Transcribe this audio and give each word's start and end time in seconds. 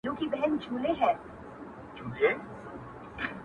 o 0.09 0.11
څلوريځه. 0.63 1.11